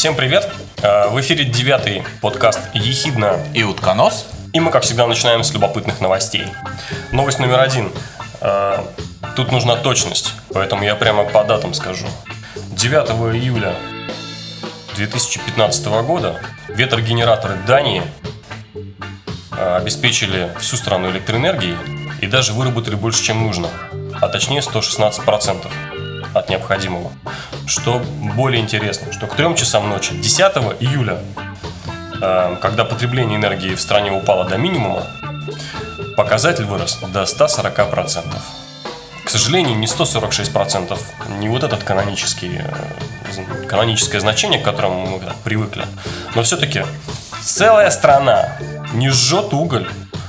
[0.00, 0.50] Всем привет!
[0.82, 3.38] Э, В эфире девятый подкаст «Ехидна».
[3.52, 4.28] И утконос.
[4.54, 6.46] И мы, как всегда, начинаем с любопытных новостей.
[7.12, 7.92] Новость номер один.
[9.40, 12.06] Тут нужна точность, поэтому я прямо по датам скажу.
[12.56, 13.74] 9 июля
[14.96, 16.38] 2015 года
[16.68, 18.02] ветрогенераторы Дании
[19.56, 21.78] э, обеспечили всю страну электроэнергией
[22.20, 23.70] и даже выработали больше, чем нужно,
[24.20, 25.66] а точнее 116%
[26.34, 27.10] от необходимого.
[27.66, 27.98] Что
[28.36, 30.40] более интересно, что к 3 часам ночи 10
[30.80, 31.18] июля,
[32.20, 35.06] э, когда потребление энергии в стране упало до минимума,
[36.14, 38.59] показатель вырос до 140%.
[39.24, 40.98] К сожалению, не 146%,
[41.38, 45.86] не вот этот канонический, э, каноническое значение, к которому мы привыкли,
[46.34, 46.84] но все-таки
[47.42, 48.56] целая страна
[48.92, 49.88] не жжет уголь,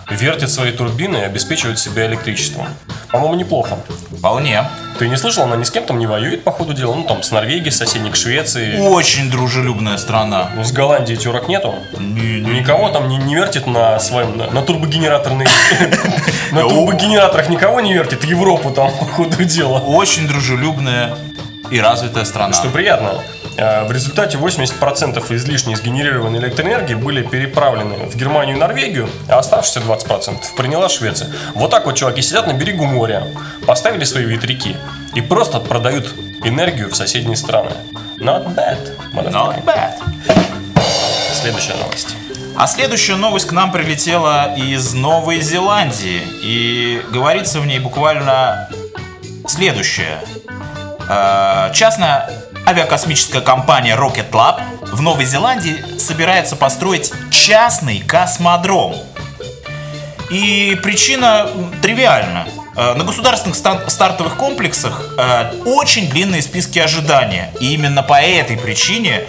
[0.10, 2.68] вертит свои турбины и обеспечивает себя электричеством.
[3.12, 3.78] По-моему, неплохо.
[4.18, 4.64] Вполне.
[4.98, 6.94] Ты не слышал, она ни с кем там не воюет, по ходу дела?
[6.94, 8.80] Ну, там, с Норвегией, соседник Швеции.
[8.80, 10.50] Очень дружелюбная страна.
[10.56, 11.74] Ну, с Голландией терок нету.
[12.00, 15.48] Никого там не, не вертит на своем, на, на турбогенераторной...
[16.52, 19.80] На турбогенераторах никого не вертит, Европу там, по ходу дела.
[19.80, 21.16] Очень дружелюбная
[21.70, 22.54] и развитая страна.
[22.54, 23.22] Что приятно.
[23.58, 29.80] Э, В результате 80% излишне сгенерированной электроэнергии были переправлены в Германию и Норвегию, а оставшиеся
[29.82, 31.30] 20% приняла Швеция.
[31.54, 33.28] Вот так вот чуваки сидят на берегу моря,
[33.66, 34.76] поставили свои ветряки
[35.16, 36.14] и просто продают
[36.44, 37.72] энергию в соседние страны.
[38.20, 38.78] Not bad.
[39.14, 39.94] Not bad.
[41.34, 42.16] Следующая новость.
[42.56, 46.22] А следующая новость к нам прилетела из Новой Зеландии.
[46.44, 48.70] И говорится в ней буквально
[49.48, 50.20] следующее.
[51.10, 52.30] Э, Частная
[52.68, 58.96] авиакосмическая компания Rocket Lab в Новой Зеландии собирается построить частный космодром.
[60.30, 61.50] И причина
[61.82, 62.48] тривиальна.
[62.76, 63.58] Э, На государственных
[63.90, 67.54] стартовых комплексах э, очень длинные списки ожидания.
[67.60, 69.24] И именно по этой причине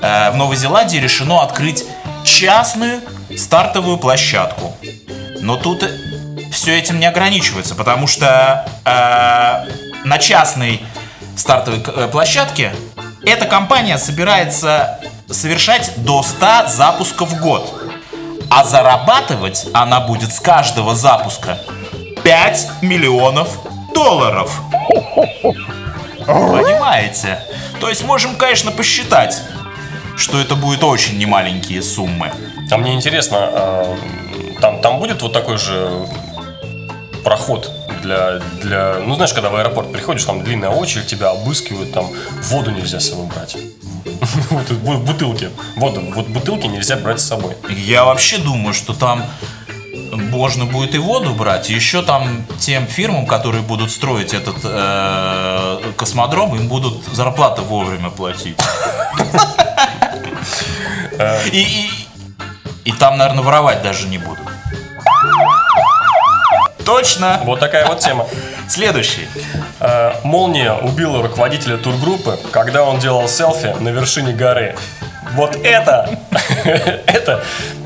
[0.00, 1.84] э, в Новой Зеландии решено открыть
[2.24, 3.00] частную
[3.36, 4.76] стартовую площадку.
[5.40, 5.88] Но тут
[6.50, 9.70] все этим не ограничивается, потому что э,
[10.04, 10.82] на частной
[11.36, 12.72] стартовой э, площадке
[13.24, 14.98] эта компания собирается
[15.28, 17.72] совершать до 100 запусков в год.
[18.50, 21.58] А зарабатывать она будет с каждого запуска
[22.24, 23.48] 5 миллионов
[23.94, 24.60] долларов.
[26.26, 27.40] Понимаете?
[27.78, 29.42] То есть можем, конечно, посчитать,
[30.16, 32.32] что это будет очень немаленькие суммы.
[32.70, 33.96] А мне интересно, а,
[34.60, 35.90] там, там будет вот такой же
[37.22, 37.70] проход
[38.02, 38.94] для, для...
[39.06, 42.08] Ну, знаешь, когда в аэропорт приходишь, там длинная очередь, тебя обыскивают, там
[42.48, 43.56] воду нельзя с собой брать.
[44.50, 45.50] Вот бу- бутылки.
[45.76, 47.56] Воду, вот бутылки нельзя брать с собой.
[47.68, 49.24] Я вообще думаю, что там
[50.12, 56.54] можно будет и воду брать, еще там тем фирмам, которые будут строить этот э, космодром,
[56.56, 58.58] им будут зарплаты вовремя платить.
[61.52, 61.90] И, и,
[62.86, 64.40] и там, наверное, воровать даже не будут.
[66.90, 67.40] Точно!
[67.44, 68.26] Вот такая вот тема.
[68.68, 69.28] Следующий.
[69.78, 74.74] Э, Молния убила руководителя тургруппы, когда он делал селфи на вершине горы.
[75.34, 76.18] Вот это,
[77.06, 77.44] это,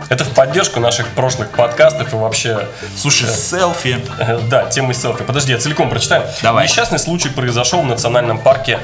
[0.08, 4.00] это в поддержку наших прошлых подкастов и вообще Слушай, селфи.
[4.18, 5.24] Э, Да, темы селфи.
[5.24, 6.24] Подожди, я целиком прочитаю.
[6.42, 6.64] Давай.
[6.64, 8.78] Несчастный случай произошел в национальном парке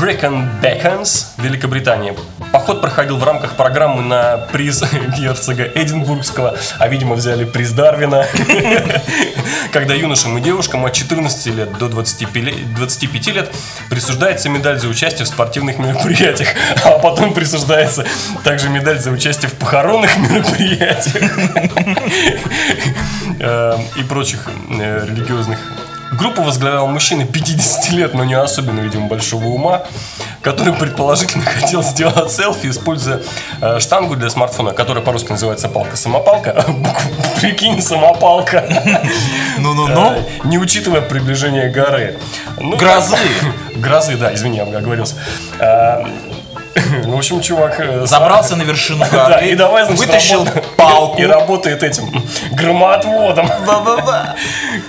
[0.00, 2.16] Brecon Beacons, Великобритании.
[2.52, 4.82] Поход проходил в рамках программы на приз
[5.18, 8.26] герцога Эдинбургского, а видимо взяли приз Дарвина,
[9.72, 13.54] когда юношам и девушкам от 14 лет до 25 лет, 25 лет
[13.88, 16.50] присуждается медаль за участие в спортивных мероприятиях,
[16.84, 18.04] а потом присуждается
[18.44, 20.51] также медаль за участие в похоронных мероприятиях
[23.40, 25.58] э, и прочих э, религиозных.
[26.12, 29.84] Группу возглавлял мужчина 50 лет, но не особенно, видимо, большого ума,
[30.42, 33.22] который предположительно хотел сделать селфи, используя
[33.62, 36.66] э, штангу для смартфона, которая по-русски называется палка-самопалка.
[37.40, 38.62] Прикинь, самопалка.
[39.58, 40.12] Ну-ну-ну.
[40.12, 42.18] Э, Не учитывая приближение горы.
[42.60, 43.16] Ну, Грозы.
[43.76, 45.16] Грозы, да, извини, я оговорился.
[47.04, 47.78] В общем, чувак...
[47.78, 50.46] э, Забрался на вершину горы, и давай, вытащил
[50.76, 51.20] палку.
[51.20, 52.10] И работает этим
[52.52, 53.46] громоотводом.
[53.66, 54.36] Да-да-да.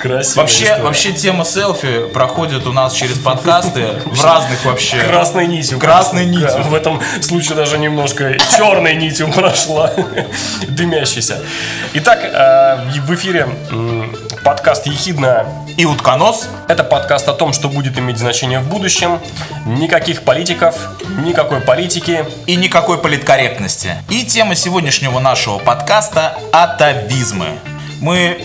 [0.01, 0.41] Красиво.
[0.41, 4.97] Вообще, вообще тема селфи проходит у нас через подкасты в разных вообще.
[4.97, 5.79] Красной нитью.
[5.79, 6.63] Красной нитью.
[6.63, 9.91] В этом случае даже немножко черной нитью прошла.
[10.67, 11.39] Дымящейся.
[11.93, 13.47] Итак, э, в эфире
[14.43, 15.45] подкаст «Ехидна».
[15.77, 16.49] И утконос.
[16.67, 19.19] Это подкаст о том, что будет иметь значение в будущем.
[19.65, 20.75] Никаких политиков,
[21.25, 22.25] никакой политики.
[22.45, 23.95] И никакой политкорректности.
[24.09, 27.57] И тема сегодняшнего нашего подкаста– атовизмы.
[28.01, 28.43] Мы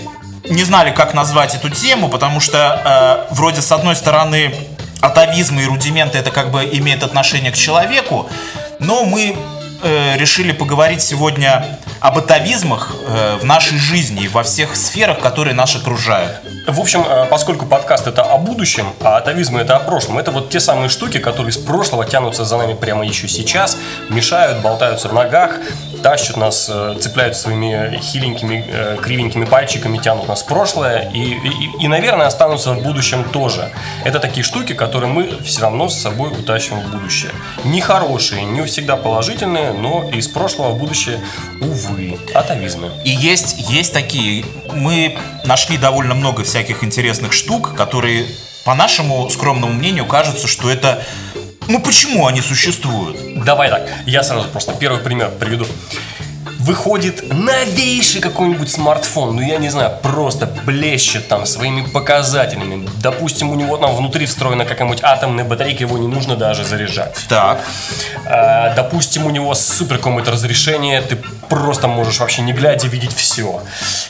[0.49, 4.55] не знали, как назвать эту тему, потому что э, вроде с одной стороны
[5.01, 8.29] атовизмы и рудименты это как бы имеет отношение к человеку,
[8.79, 9.37] но мы
[9.83, 15.55] э, решили поговорить сегодня об атовизмах э, в нашей жизни и во всех сферах, которые
[15.55, 16.41] нас окружают.
[16.67, 20.51] В общем, э, поскольку подкаст это о будущем, а атовизмы это о прошлом, это вот
[20.51, 23.77] те самые штуки, которые из прошлого тянутся за нами прямо еще сейчас,
[24.09, 25.59] мешают, болтаются в ногах,
[26.03, 31.89] тащат нас, э, цепляют своими хиленькими, кривенькими пальчиками, тянут нас в прошлое и, и, и,
[31.89, 33.71] наверное, останутся в будущем тоже.
[34.05, 37.33] Это такие штуки, которые мы все равно с собой утащим в будущее.
[37.65, 41.21] Не хорошие, не всегда положительные, но из прошлого в будущее,
[41.61, 41.88] увы,
[42.35, 42.91] атовизмы.
[43.05, 48.27] И есть, есть такие, мы нашли довольно много всяких интересных штук, которые,
[48.65, 51.03] по нашему скромному мнению, кажутся, что это
[51.69, 53.45] ну почему они существуют?
[53.45, 55.67] Давай так, я сразу просто первый пример приведу.
[56.59, 62.89] Выходит новейший какой-нибудь смартфон, ну я не знаю, просто блещет там своими показателями.
[63.01, 67.17] Допустим, у него там внутри встроена какая-нибудь атомная батарейка, его не нужно даже заряжать.
[67.29, 67.61] Так.
[68.27, 71.17] А, допустим, у него супер какое-то разрешение, ты
[71.49, 73.63] просто можешь вообще не глядя видеть все.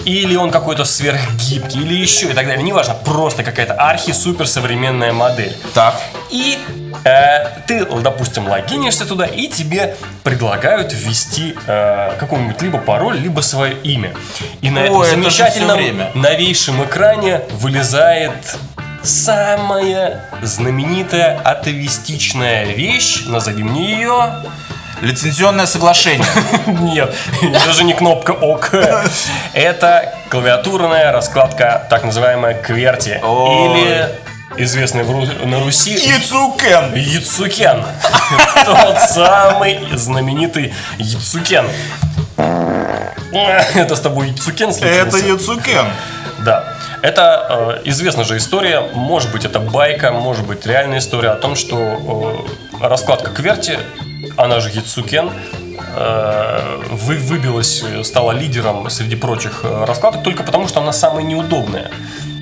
[0.04, 2.62] Или он какой-то сверхгибкий, или еще и так далее.
[2.62, 5.56] Неважно, просто какая-то архи-супер современная модель.
[5.74, 6.00] Так.
[6.30, 6.58] И
[7.04, 13.74] э, ты, допустим, логинишься туда, и тебе предлагают ввести э, какой-нибудь либо пароль, либо свое
[13.82, 14.12] имя.
[14.60, 16.10] И на Ой, этом это замечательном время.
[16.14, 18.56] новейшем экране вылезает
[19.02, 24.32] самая знаменитая атовистичная вещь, назовем мне ее.
[25.00, 26.26] Лицензионное соглашение.
[26.66, 27.14] Нет,
[27.64, 28.74] даже не кнопка ОК.
[29.52, 33.18] Это клавиатурная раскладка, так называемая QWERTY.
[33.20, 34.08] Или
[34.58, 35.04] известный
[35.44, 36.94] на Руси Ицукен.
[36.94, 37.84] Яцукен.
[38.64, 41.66] Тот самый знаменитый Яцукен.
[43.32, 45.26] Это с тобой Яцукен Это случился?
[45.26, 45.86] Яцукен.
[46.44, 46.74] Да.
[47.02, 51.54] Это э, известна же история, может быть это байка, может быть реальная история о том,
[51.54, 51.76] что
[52.80, 53.78] э, раскладка Кверти,
[54.36, 55.30] она же Яцукен,
[55.96, 61.22] э, вы, выбилась, э, стала лидером среди прочих э, раскладок только потому, что она самая
[61.22, 61.90] неудобная.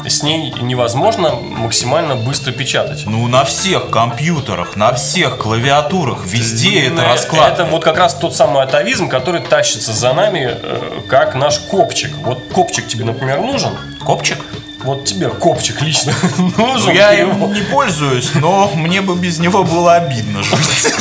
[0.08, 3.04] С ней невозможно максимально быстро печатать.
[3.06, 7.62] Ну, на всех компьютерах, на всех клавиатурах, везде это раскладка.
[7.62, 12.12] Это вот как раз тот самый атовизм, который тащится за нами, э, как наш копчик.
[12.18, 13.76] Вот копчик тебе, например, нужен.
[14.04, 14.38] Копчик?
[14.84, 16.54] Вот тебе копчик лично нужен.
[16.86, 20.56] Ну, я ты им его- не пользуюсь, но мне бы без него было обидно жить.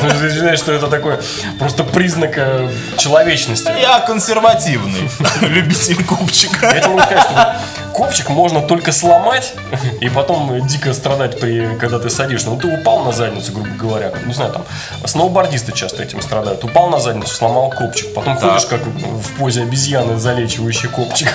[0.00, 1.18] Ты считаешь, что это такой
[1.58, 3.70] просто признак э, человечности.
[3.80, 5.08] Я консервативный
[5.42, 6.66] любитель копчика.
[6.66, 7.60] Я тебе могу сказать, что
[7.92, 9.54] копчик можно только сломать
[10.00, 12.48] и потом дико страдать, при, когда ты садишься.
[12.50, 14.12] Ну, ты упал на задницу, грубо говоря.
[14.26, 14.64] Не знаю, там,
[15.04, 16.64] сноубордисты часто этим страдают.
[16.64, 18.12] Упал на задницу, сломал копчик.
[18.14, 18.50] Потом Так.
[18.50, 21.28] ходишь, как в позе обезьяны, залечивающий копчик.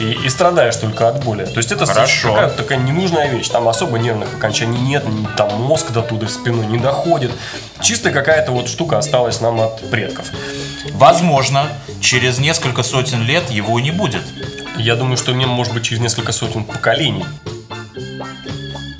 [0.00, 1.44] И, и страдаешь только от боли.
[1.44, 2.32] То есть это Хорошо.
[2.32, 3.48] какая такая ненужная вещь.
[3.48, 5.04] Там особо нервных окончаний нет,
[5.36, 7.32] там мозг до туда спиной не доходит.
[7.82, 10.26] Чисто какая-то вот штука осталась нам от предков.
[10.92, 11.66] Возможно,
[12.00, 14.22] через несколько сотен лет его не будет.
[14.76, 17.24] Я думаю, что мне, может быть, через несколько сотен поколений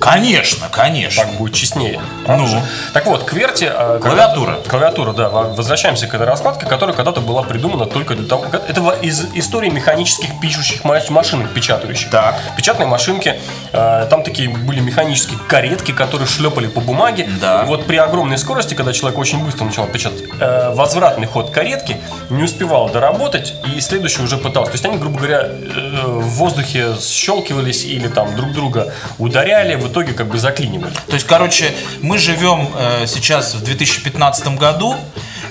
[0.01, 1.23] Конечно, конечно.
[1.23, 2.01] Так будет честнее.
[2.27, 2.47] Ну.
[2.47, 2.59] Же?
[2.91, 3.69] Так вот, кверти...
[3.71, 4.57] э, Клавиатура.
[4.67, 5.29] Клавиатура, да.
[5.29, 8.45] Во- Возвращаемся к этой раскладке, которая когда-то была придумана только для того...
[8.67, 12.09] Это из истории механических пишущих ма- машинок печатающих.
[12.09, 12.35] Так.
[12.57, 13.39] Печатные машинки,
[13.73, 17.29] э, там такие были механические каретки, которые шлепали по бумаге.
[17.39, 17.61] Да.
[17.63, 21.97] И вот при огромной скорости, когда человек очень быстро начинал печатать, э, возвратный ход каретки
[22.31, 24.71] не успевал доработать, и следующий уже пытался.
[24.71, 29.90] То есть они, грубо говоря, э, в воздухе щелкивались или там друг друга ударяли, в
[29.91, 30.93] итоге как бы заклинивали.
[31.07, 34.95] То есть, короче, мы живем э, сейчас в 2015 году,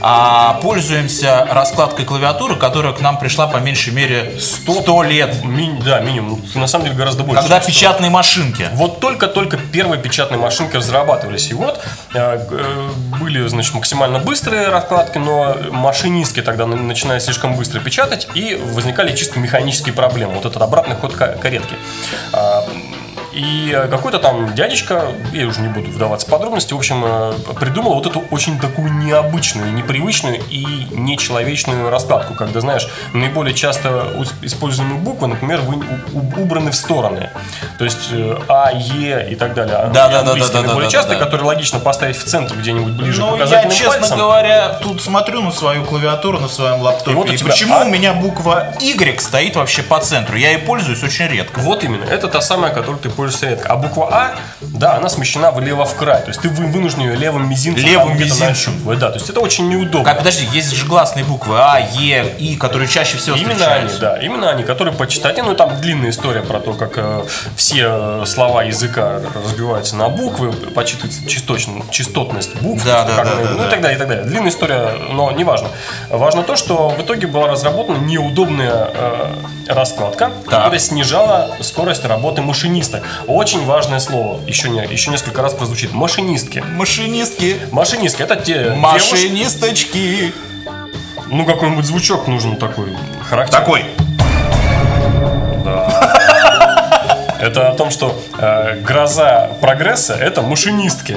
[0.02, 5.44] а пользуемся раскладкой клавиатуры, которая к нам пришла по меньшей мере 100, лет.
[5.44, 6.42] Ми- да, минимум.
[6.54, 7.42] На самом деле гораздо больше.
[7.42, 8.68] Когда печатные машинки.
[8.72, 11.50] Вот только-только первые печатные машинки разрабатывались.
[11.50, 11.80] И вот
[12.14, 12.88] э, э,
[13.20, 19.14] были, значит, максимально быстрые раскладки, но машинистки тогда на- начинали слишком быстро печатать, и возникали
[19.14, 20.34] чисто механические проблемы.
[20.34, 21.74] Вот этот обратный ход ка- каретки.
[23.32, 27.02] А, И э, какой-то там дядечка, я уже не буду вдаваться в подробности, в общем,
[27.04, 34.06] э, придумал вот эту очень такую необычную, непривычную и нечеловечную раскладку, когда, знаешь, наиболее часто
[34.42, 35.84] используемые буквы, например, вы-
[36.42, 37.30] убраны в стороны.
[37.78, 39.90] То есть э, А, Е и так далее.
[39.92, 41.24] Да, да, да, Английские да, да, наиболее да, частые, да.
[41.24, 44.18] которые логично поставить в центр где-нибудь ближе к Ну, я, указательным честно пальцам.
[44.18, 47.12] говоря, тут смотрю на свою клавиатуру на своем лаптопе.
[47.12, 47.84] И вот у и тебя почему А.
[47.84, 50.36] у меня буква Y стоит вообще по центру?
[50.36, 51.60] Я ей пользуюсь очень редко.
[51.60, 53.68] Вот именно, это та самая, которой ты пользуешься редко.
[53.68, 56.22] А буква А, да, она смещена влево в край.
[56.22, 58.48] То есть ты вы- вынужден ее левым мизинцем Левым мизинцем.
[58.48, 58.98] нащупывать.
[58.98, 60.04] Да, то есть это очень неудобно.
[60.04, 64.00] Как, подожди, есть же гласные буквы А, Е, И, которые чаще всего Именно они, встречаются.
[64.00, 67.24] да, именно они, которые по частоте, ну там длинная история про то, как э,
[67.56, 67.88] все
[68.22, 73.50] э, слова языка разбиваются на буквы, подсчитывается часточно- частотность букв, Да, да, да, они- да,
[73.50, 73.66] ну да.
[73.66, 74.24] и так далее, и так далее.
[74.24, 75.68] Длинная история, но не важно.
[76.08, 79.34] Важно то, что в итоге была разработана неудобная э,
[79.68, 83.02] раскладка, которая снижала скорость работы машиниста.
[83.26, 85.92] Очень важное слово, еще, не, еще несколько раз прозвучит.
[85.92, 86.60] Машинистки.
[86.60, 87.60] Машинистки.
[87.70, 90.32] Машинистки, это те девушки- Машинисточки.
[91.28, 92.96] ну какой-нибудь звучок нужен такой
[93.28, 93.60] характерный.
[93.60, 93.84] Такой.
[97.40, 101.16] Это о том, что э, гроза прогресса это машинистки.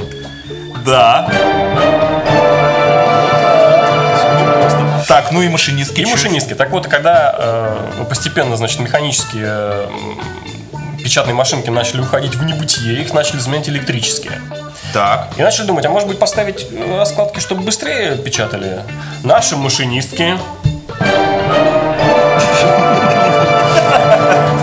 [0.86, 1.30] Да.
[5.08, 6.00] Так, ну и машинистки.
[6.00, 6.12] И чё?
[6.12, 6.54] машинистки.
[6.54, 9.88] Так вот, когда э, постепенно, значит, механические э,
[11.04, 14.42] печатные машинки начали уходить в небытие, их начали заменять электрические.
[14.94, 15.30] Так.
[15.38, 18.82] И начали думать, а может быть поставить э, раскладки, чтобы быстрее печатали?
[19.24, 20.38] Наши машинистки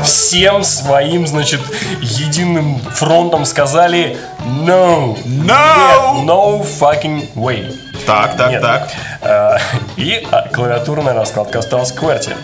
[0.04, 1.60] всем своим, значит,
[2.00, 6.16] единым фронтом сказали no, No!
[6.20, 7.76] Нет, no fucking way.
[8.06, 8.62] Так, так, Нет.
[8.62, 8.88] так.
[9.22, 9.58] Э,
[9.96, 12.34] И клавиатурная раскладка осталась в QWERTY.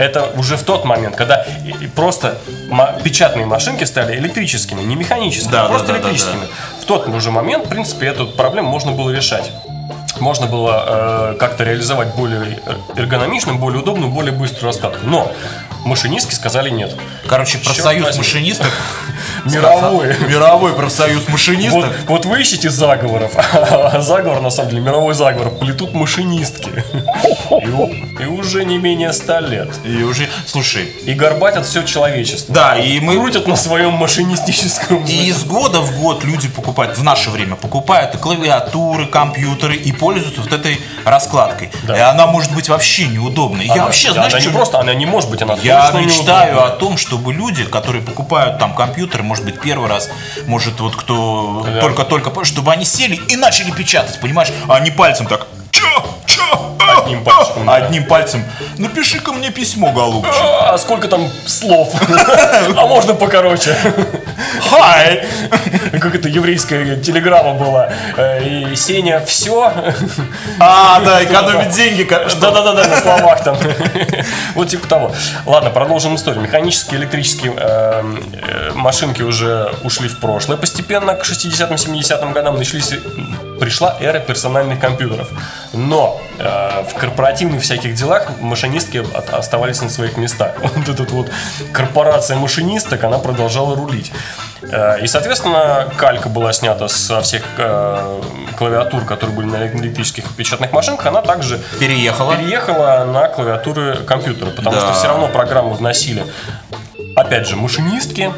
[0.00, 1.44] Это уже в тот момент, когда
[1.94, 2.38] просто
[3.04, 6.46] печатные машинки стали электрическими, не механическими, Да, а просто да, да, да, электрическими.
[6.80, 9.52] В тот уже момент, в принципе, эту проблему можно было решать.
[10.18, 12.60] Можно было э, как-то реализовать более
[12.96, 15.06] эргономичным, более удобную, более быструю раскладку.
[15.06, 15.30] Но
[15.84, 16.96] машинистки сказали нет.
[17.28, 18.72] Короче, профсоюз машинисток.
[19.44, 20.16] Мировой.
[20.28, 21.92] Мировой профсоюз Вот, машинисток.
[22.06, 26.70] вот вы ищете заговоров, а заговор, на самом деле, мировой заговор, плетут машинистки.
[27.50, 29.68] И, и уже не менее ста лет.
[29.84, 32.54] И уже, слушай, И горбатят все человечество.
[32.54, 35.04] да, и мы Крутят на своем машинистическом...
[35.04, 39.92] И из года в год люди покупают, в наше время покупают и клавиатуры, компьютеры и
[39.92, 41.70] пользуются вот этой раскладкой.
[41.82, 41.96] Да.
[41.96, 43.66] И она может быть вообще неудобной.
[43.66, 45.90] Я Она- вообще, да, знаешь, она не чё- просто, она не может быть, она Я
[45.92, 46.06] мечтаю
[46.52, 46.66] неудобная.
[46.66, 50.10] о том, чтобы люди, которые покупают там компьютер, может быть, первый раз,
[50.46, 51.80] может, вот кто Да.
[51.80, 54.50] только-только, по- чтобы они сели и начали печатать, понимаешь?
[54.68, 57.74] А они пальцем так, чё, чё, Одним пальчиком, да.
[57.76, 58.44] Одним пальцем.
[58.78, 60.34] Напиши-ка мне письмо, голубчик.
[60.40, 61.92] А сколько там слов?
[62.76, 63.76] А можно покороче?
[64.70, 65.26] Хай!
[66.00, 67.90] Как это еврейская телеграмма была.
[68.16, 69.72] Э, И Сеня, все.
[70.58, 72.02] А, да, экономить деньги.
[72.40, 73.56] Да-да-да, на словах там.
[74.54, 75.12] Вот типа того.
[75.46, 76.42] Ладно, продолжим историю.
[76.42, 78.02] Механические, электрические э,
[78.32, 80.56] э, машинки уже ушли в прошлое.
[80.56, 82.92] Постепенно к 60-м, 70-м годам начались,
[83.60, 85.28] пришла эра персональных компьютеров.
[85.72, 90.54] Но э, в корпоративных всяких делах машинистки от- оставались на своих местах.
[90.76, 91.30] Вот эта вот
[91.72, 94.10] корпорация машинисток, она продолжала рулить.
[94.62, 98.22] Э, И, соответственно, калька была снята со всех э,
[98.58, 102.34] клавиатур, которые были на электрических печатных машинках, она также Переехала.
[102.36, 104.80] переехала на клавиатуры компьютера, потому Да.
[104.82, 106.24] что все равно программу вносили,
[107.16, 108.32] опять же, машинистки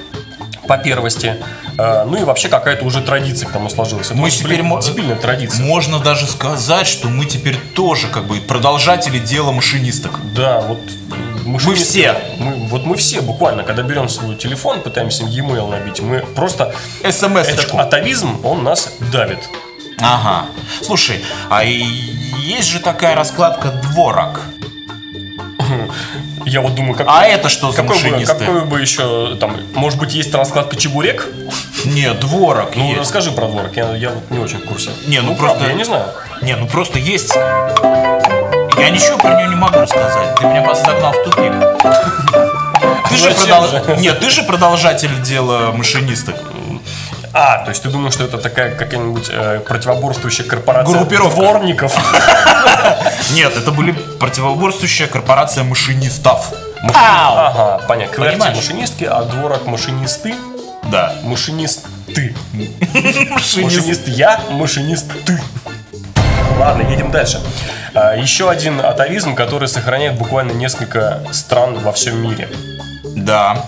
[0.73, 1.37] по первости,
[1.77, 4.07] э, ну и вообще какая-то уже традиция к тому сложилась.
[4.07, 5.67] Это Мы вот, теперь блин, дебильная традиция.
[5.67, 10.19] Можно даже сказать, что мы теперь тоже как бы продолжатели дела машинисток.
[10.35, 12.17] Да, вот э, машинисты- Мы все.
[12.39, 17.21] Мы, вот мы все буквально, когда берем свой телефон, пытаемся e-mail набить, мы просто этот
[17.21, 17.77] СМС-очку.
[17.77, 19.41] атовизм, он нас давит.
[20.01, 20.47] Ага.
[20.81, 24.41] Слушай, а есть же такая раскладка дворок.
[26.53, 29.99] Я вот думаю, как, А это что за какой, бы, какой бы еще, там, может
[29.99, 31.27] быть, есть раскладка чебурек?
[31.87, 33.01] Нет, дворок Ну, есть.
[33.01, 34.91] расскажи про дворик, я, я вот не очень в курсе.
[35.07, 36.05] Не, ну правда, просто- я не знаю.
[36.43, 37.35] Не, ну просто есть.
[37.35, 40.35] Я ничего про нее не могу рассказать.
[40.35, 41.53] Ты меня просто загнал в тупик.
[43.09, 43.97] Ты же, продол-?
[43.97, 46.37] Нет, ты же продолжатель дела машинисток.
[47.35, 51.37] А, то есть ты думаешь, что это такая какая-нибудь э, противоборствующая корпорация Группировка.
[51.41, 51.93] дворников?
[53.33, 56.53] Нет, это были противоборствующая корпорация машинистов.
[56.83, 58.25] Ага, понятно.
[58.27, 58.57] Понимаешь?
[58.57, 60.35] машинистки, а дворок машинисты,
[60.91, 61.15] Да.
[61.23, 61.87] Машинист.
[62.95, 65.41] Машинист я, машинист ты.
[66.59, 67.41] Ладно, едем дальше.
[67.95, 72.49] А, Еще один атовизм, который сохраняет буквально несколько стран во всем мире.
[73.17, 73.65] Да.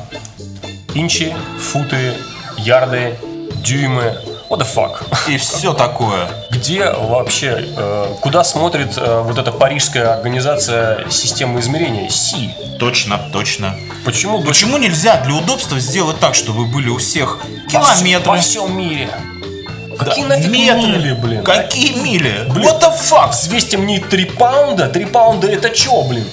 [0.94, 2.14] инчи, футы,
[2.58, 3.16] ярды,
[3.64, 4.16] дюймы.
[4.50, 5.02] What the fuck?
[5.28, 6.28] И все такое.
[6.50, 12.54] Где вообще, э, куда смотрит э, вот эта парижская организация системы измерения СИ?
[12.78, 13.74] Точно, точно.
[14.04, 14.42] Почему?
[14.42, 17.40] Почему нельзя для удобства сделать так, чтобы были у всех
[17.70, 18.30] километры?
[18.30, 19.08] Во всем мире.
[19.98, 20.80] Какие Да, нафиг метры.
[20.82, 21.44] мили, блин?
[21.44, 22.44] Какие мили?
[22.50, 22.66] Блин.
[22.68, 23.30] What the fuck?
[23.30, 24.88] Взвесьте мне 3 паунда.
[24.88, 26.28] 3 паунда это чё, блин?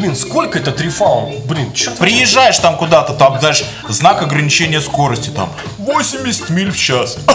[0.00, 1.36] Блин, сколько это 3 паунда?
[1.44, 7.18] Блин, чё Приезжаешь там куда-то, там дальше знак ограничения скорости, там 80 миль в час.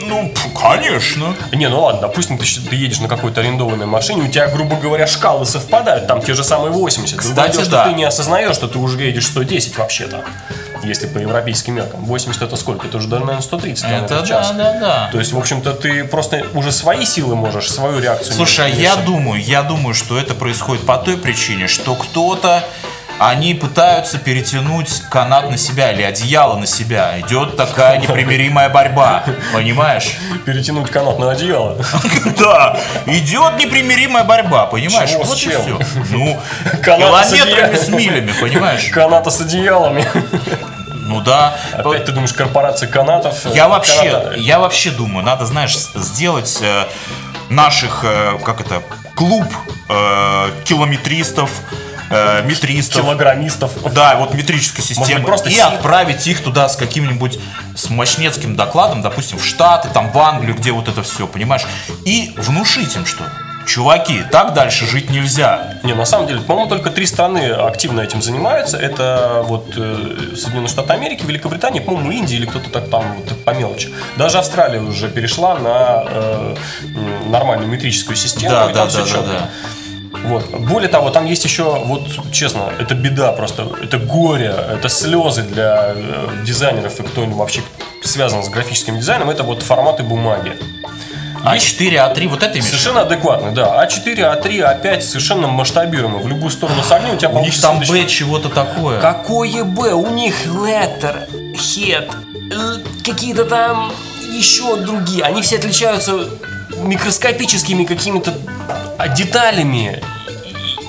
[0.00, 1.36] Ну, конечно.
[1.52, 2.44] Не, ну ладно, допустим, ты,
[2.74, 6.72] едешь на какой-то арендованной машине, у тебя, грубо говоря, шкалы совпадают, там те же самые
[6.72, 7.16] 80.
[7.16, 7.84] Другое Кстати, дело, что да.
[7.84, 10.24] ты не осознаешь, что ты уже едешь 110 вообще-то,
[10.86, 12.04] если по европейским меркам.
[12.04, 12.86] 80 это сколько?
[12.86, 14.50] Это уже наверное, 130 км Это в час.
[14.50, 15.08] да, да, да.
[15.12, 18.34] То есть, в общем-то, ты просто уже свои силы можешь, свою реакцию.
[18.34, 22.64] Слушай, а я думаю, я думаю, что это происходит по той причине, что кто-то
[23.18, 27.18] они пытаются перетянуть канат на себя или одеяло на себя.
[27.20, 29.24] Идет такая непримиримая борьба.
[29.52, 30.16] Понимаешь?
[30.44, 31.76] Перетянуть канат на одеяло.
[32.38, 35.10] Да, идет непримиримая борьба, понимаешь?
[35.10, 35.78] Чего, вот и все.
[36.10, 36.40] Ну,
[36.84, 38.88] километрами с милями, понимаешь?
[38.90, 40.04] Каната с одеялами.
[41.04, 41.56] Ну да.
[41.72, 43.44] Опять ты думаешь, корпорация канатов?
[43.46, 46.84] э, Я вообще, каната- я вообще думаю, надо, знаешь, сделать э,
[47.50, 48.82] наших, э, как это,
[49.14, 49.44] клуб
[49.88, 51.50] э, километристов,
[52.10, 53.02] э, метристов.
[53.02, 53.70] Килограммистов.
[53.92, 55.18] Да, вот метрической системы.
[55.20, 57.38] быть, просто и си- отправить их туда с каким-нибудь
[57.76, 61.62] с мощнецким докладом, допустим, в Штаты, там, в Англию, где вот это все, понимаешь?
[62.04, 63.24] И внушить им, что,
[63.66, 65.78] чуваки, так дальше жить нельзя.
[65.82, 68.76] Не, на самом деле, по-моему, только три страны активно этим занимаются.
[68.76, 73.50] Это вот э, Соединенные Штаты Америки, Великобритания, по-моему, Индия или кто-то так там вот, по
[73.50, 73.92] мелочи.
[74.16, 76.56] Даже Австралия уже перешла на э,
[77.26, 78.50] нормальную метрическую систему.
[78.50, 79.50] Да, и да, там да, всё да, да.
[80.24, 80.48] Вот.
[80.50, 85.92] Более того, там есть еще, вот честно, это беда просто, это горе, это слезы для
[85.94, 87.60] э, дизайнеров и кто вообще
[88.02, 90.56] связан с графическим дизайном, это вот форматы бумаги.
[91.44, 92.66] А4, А3, вот это имеешь?
[92.66, 93.84] Совершенно адекватно, да.
[93.84, 96.18] А4, А3, А5 совершенно масштабируемо.
[96.18, 99.00] В любую сторону согни, у тебя У них там Б чего-то такое.
[99.00, 99.92] Какое Б?
[99.92, 102.10] У них letter, head,
[102.50, 103.92] э, какие-то там
[104.32, 105.22] еще другие.
[105.22, 106.28] Они все отличаются
[106.76, 108.32] микроскопическими какими-то
[109.16, 110.02] деталями.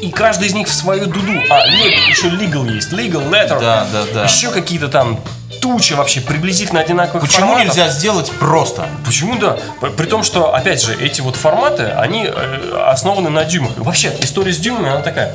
[0.01, 1.33] И, каждый из них в свою дуду.
[1.49, 2.91] А, нет, еще legal есть.
[2.91, 3.59] Legal, letter.
[3.59, 4.23] Да, да, да.
[4.25, 5.19] Еще какие-то там
[5.65, 7.65] тучи вообще приблизительно одинаковых Почему форматов.
[7.75, 8.87] нельзя сделать просто?
[9.03, 9.57] Почему да?
[9.97, 13.71] При том, что, опять же, эти вот форматы, они э, основаны на дюймах.
[13.77, 15.33] Вообще, история с дюймами, она такая.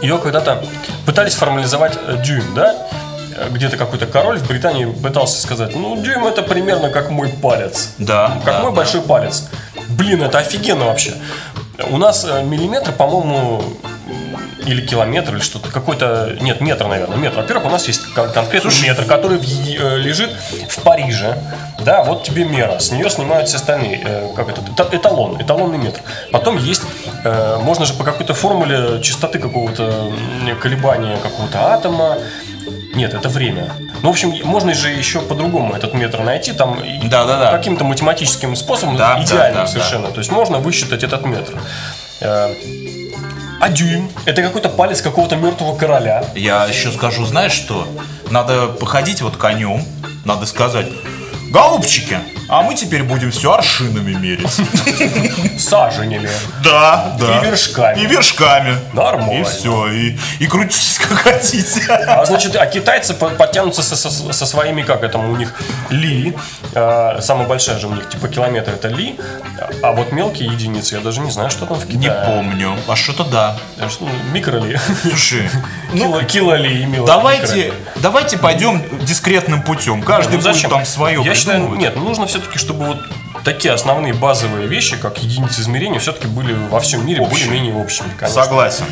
[0.00, 0.64] Ее когда-то
[1.04, 2.74] пытались формализовать э, дюйм, да?
[3.36, 7.90] Э, Где-то какой-то король в Британии пытался сказать, ну, дюйм это примерно как мой палец.
[7.98, 8.76] Да, Как да, мой да.
[8.76, 9.44] большой палец.
[9.90, 11.12] Блин, это офигенно вообще.
[11.90, 13.62] У нас миллиметр, по-моему,
[14.66, 17.36] или километр, или что-то, какой-то, нет, метр, наверное, метр.
[17.38, 20.30] Во-первых, у нас есть кон- конкретный метр, который в э, лежит
[20.68, 21.38] в Париже,
[21.80, 25.78] да, вот тебе мера, с нее снимают все остальные, э, как это, эта- эталон, эталонный
[25.78, 26.00] метр.
[26.32, 26.82] Потом есть,
[27.24, 30.12] э, можно же по какой-то формуле частоты какого-то
[30.60, 32.18] колебания какого-то атома,
[32.94, 33.72] нет, это время.
[34.02, 37.52] Ну, в общем, можно же еще по-другому этот метр найти, там и Да-да-да.
[37.52, 40.08] каким-то математическим способом, Да, да, идеальным да, совершенно.
[40.10, 41.54] То есть можно высчитать этот метр.
[43.60, 46.24] А дюйм– это какой-то палец какого-то мертвого короля.
[46.34, 47.86] Я еще скажу, знаешь что?
[48.30, 49.84] Надо походить вот конем,
[50.24, 50.86] надо сказать,
[51.50, 54.48] голубчики, а мы теперь будем все аршинами мерить.
[55.58, 56.28] Саженями.
[56.64, 57.38] Да, да.
[57.40, 58.00] И вершками.
[58.00, 58.76] И вершками.
[58.92, 59.40] Нормально.
[59.40, 61.86] И все, и, и крутитесь как хотите.
[61.92, 65.54] А значит, а китайцы по- подтянутся со, со- со своими, как это, у них
[65.90, 66.34] ли,
[66.74, 69.18] э, самая большая же у них, типа километр это ли,
[69.82, 72.26] а вот мелкие единицы, я даже не знаю, что там в Не Китае.
[72.26, 72.76] помню.
[72.88, 73.56] А что-то да.
[73.78, 74.80] А что, микроли?
[75.02, 75.48] Слушай,
[75.92, 80.02] Кило, килоли и мило- давайте, давайте пойдем дискретным путем.
[80.02, 82.98] Каждый Ну, будет там свое Я считаю, нет, ну, нужно все-таки, чтобы вот
[83.44, 87.46] такие основные базовые вещи, как единицы измерения, все-таки были во всем мире Общие.
[87.48, 88.08] более-менее общими.
[88.18, 88.42] конечно.
[88.42, 88.84] Согласен.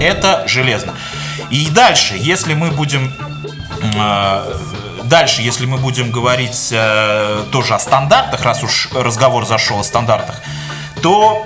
[0.00, 0.94] Это железно.
[1.50, 3.12] И дальше, если мы будем
[3.82, 4.54] э,
[5.04, 10.36] дальше, если мы будем говорить э, тоже о стандартах, раз уж разговор зашел о стандартах,
[11.02, 11.44] то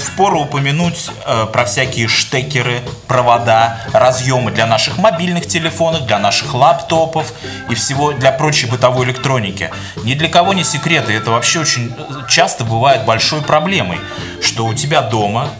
[0.00, 7.32] впору упомянуть э, про всякие штекеры, провода, разъемы для наших мобильных телефонов, для наших лаптопов
[7.68, 9.70] и всего для прочей бытовой электроники.
[10.04, 13.98] Ни для кого не секрет, и это вообще очень э, часто бывает большой проблемой,
[14.40, 15.50] что у тебя дома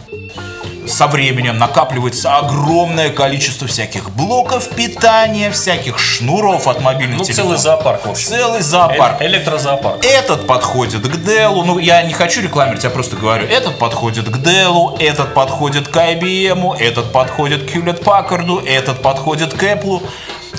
[0.87, 7.49] со временем накапливается огромное количество всяких блоков питания, всяких шнуров от мобильных Ну, телефонов.
[7.49, 8.17] целый зоопарк.
[8.17, 9.21] Целый зоопарк.
[9.21, 10.03] Э- Электрозоопарк.
[10.05, 14.37] Этот подходит к Dell, ну я не хочу рекламировать, я просто говорю, этот подходит к
[14.37, 20.01] Dell, этот подходит к IBM, этот подходит к Hewlett Packard, этот подходит к Apple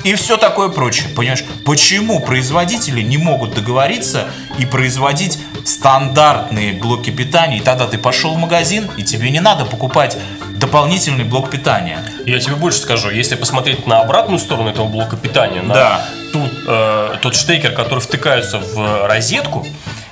[0.04, 1.08] и все такое прочее.
[1.14, 4.26] Понимаешь, почему производители не могут договориться
[4.58, 9.64] и производить стандартные блоки питания, и тогда ты пошел в магазин, и тебе не надо
[9.64, 10.16] покупать
[10.56, 12.04] дополнительный блок питания.
[12.24, 16.04] Я тебе больше скажу, если посмотреть на обратную сторону этого блока питания, на Да.
[16.32, 19.66] ту- э, тот штекер, который втыкается в розетку,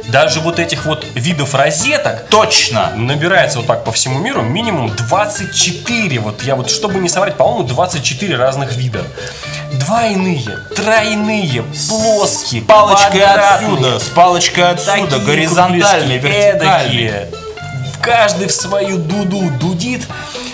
[0.09, 2.93] даже вот этих вот видов розеток Точно!
[2.97, 6.19] набирается вот так по всему миру минимум 24.
[6.19, 9.05] Вот я вот, чтобы не соврать, по-моему, 24 разных вида.
[9.73, 17.09] Двойные, тройные, плоские, С палочкой отсюда, с палочкой отсюда, такие горизонтальные, вертикальные.
[17.09, 17.31] эдакие.
[18.03, 20.07] Каждый в свою дуду дудит.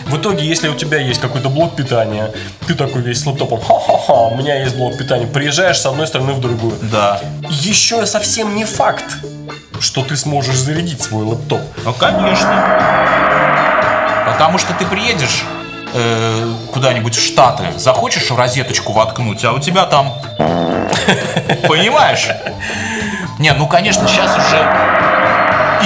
[0.06, 2.32] В итоге, если у тебя есть какой-то блок питания,
[2.66, 6.32] ты такой весь с лэптопом, ха-ха-ха, у меня есть блок питания, приезжаешь с одной стороны
[6.32, 6.76] в другую.
[6.82, 7.20] Да.
[7.48, 9.04] Еще совсем не факт,
[9.80, 11.60] что ты сможешь зарядить свой лэптоп.
[11.84, 12.64] Ну, конечно.
[14.26, 15.44] Потому что ты приедешь
[15.96, 20.12] э, куда-нибудь в Штаты, захочешь в розеточку воткнуть, а у тебя там...
[21.68, 22.28] Понимаешь?
[23.38, 25.15] Не, ну, конечно, сейчас уже...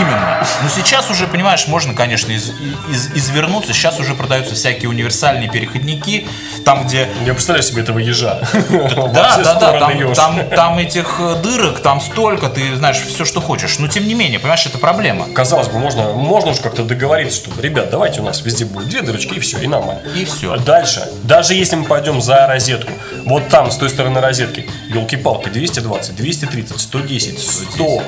[0.01, 0.47] Именно.
[0.63, 2.51] Ну, сейчас уже, понимаешь, можно, конечно, из-
[2.91, 3.73] из- извернуться.
[3.73, 6.27] Сейчас уже продаются всякие универсальные переходники,
[6.65, 8.41] там, где Я представляю себе этого ежа.
[8.53, 13.25] Да, все да, да, там, там, там этих э, дырок, там столько, ты знаешь все,
[13.25, 13.79] что хочешь.
[13.79, 15.27] Но тем не менее, понимаешь, это проблема.
[15.35, 19.03] Казалось бы, можно, можно уж как-то договориться, что, ребят, давайте у нас везде будет две
[19.03, 20.01] дырочки, и все, и нормально.
[20.15, 20.55] И всё.
[20.55, 22.93] А Дальше, даже если мы пойдем за розетку,
[23.25, 28.03] вот там, с той стороны розетки, елки-палки, 220, 230, 110, 100,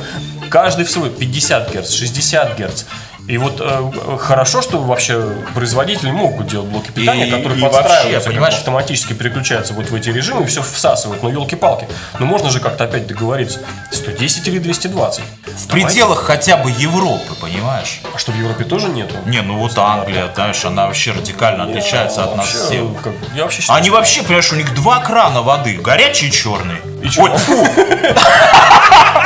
[0.50, 2.84] каждый в свой, 50 Гц, 60 Гц.
[3.28, 8.30] И вот э, хорошо, что вообще производители могут делать блоки питания, И- которые и подстраиваются,
[8.30, 11.22] вообще, как автоматически переключаются вот в эти режимы и все всасывают.
[11.22, 11.86] Но елки-палки,
[12.18, 13.60] ну можно же как-то опять договориться.
[13.92, 15.22] 110 или 220?
[15.56, 18.00] В пределах хотя бы Европы, понимаешь?
[18.12, 19.14] А что в Европе тоже нету?
[19.26, 22.80] Не, ну вот Англия, знаешь, она вообще радикально отличается от нас всех.
[23.04, 26.78] как я вообще считаю, Они вообще, понимаешь, у них два крана воды, горячий и черный.
[27.04, 27.06] И?
[27.20, 27.66] Ой, фу.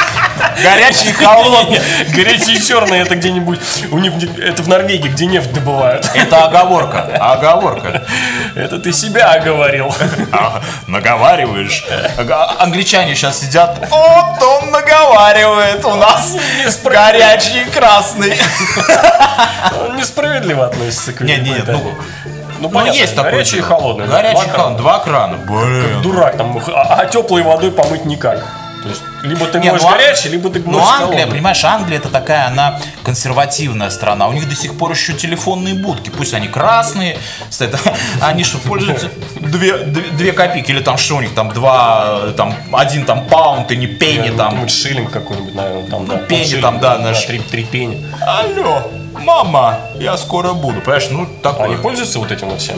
[0.62, 1.80] Горячий холодный.
[2.14, 6.10] Горячие и черные это где-нибудь у них это в Норвегии, где нефть добывают.
[6.14, 8.02] Это оговорка, оговорка.
[8.54, 9.94] Это ты себя оговорил.
[10.32, 11.84] А, наговариваешь.
[12.58, 13.78] Англичане сейчас сидят.
[13.90, 15.84] Вот он наговаривает.
[15.84, 16.36] У нас
[16.84, 18.38] горячий и красный.
[19.80, 21.94] Он несправедливо относится к Не, не, не, ну, Ну,
[22.60, 23.32] Ну, понятно, есть такое.
[23.32, 24.06] горячий и холодный.
[24.06, 24.58] Горячий два и крана.
[24.58, 24.78] холодный.
[24.82, 25.36] Два крана.
[25.36, 26.02] Блин.
[26.02, 28.42] Дурак там, а, а теплой водой помыть никак.
[28.86, 31.26] То есть, либо ты Не, моешь ну, а- горячий, либо ты Ну, моешь Англия, холодный.
[31.32, 34.28] понимаешь, Англия это такая, она консервативная страна.
[34.28, 36.10] У них до сих пор еще телефонные будки.
[36.10, 37.18] Пусть они красные,
[37.50, 37.80] стоят,
[38.20, 43.04] они что, пользуются две, две, копейки, или там что у них там два, там один
[43.04, 44.50] там паунд и не пенни там.
[44.50, 46.16] думаю, шиллинг какой-нибудь, наверное, там, да.
[46.18, 48.06] пенни там, да, наш- Три, три пенни.
[48.24, 50.80] Алло, мама, я скоро буду.
[50.80, 51.66] Понимаешь, ну такое.
[51.66, 52.76] Они пользуются вот этим вот всем?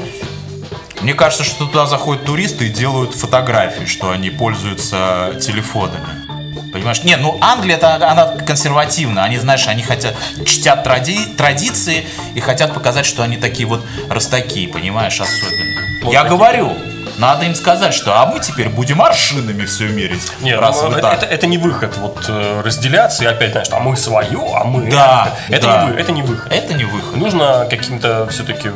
[1.01, 6.27] Мне кажется, что туда заходят туристы и делают фотографии, что они пользуются телефонами.
[6.73, 7.03] Понимаешь?
[7.03, 9.25] Не, ну Англия, это, она консервативна.
[9.25, 14.67] Они, знаешь, они хотят, чтят тради- традиции и хотят показать, что они такие вот растаки,
[14.67, 15.81] понимаешь, особенно.
[16.03, 16.37] Вот Я такие.
[16.37, 16.77] говорю,
[17.19, 20.31] надо им сказать, что а мы теперь будем аршинами все мерить.
[20.41, 21.23] Нет, раз ну, вы это, так.
[21.23, 21.97] это, это не выход.
[21.97, 24.91] Вот э, разделяться и опять, знаешь, а мы свое, а мы.
[24.91, 25.85] Да, это, это да.
[25.85, 26.53] не это не выход.
[26.53, 27.17] Это не выход.
[27.17, 28.71] Нужно каким-то все-таки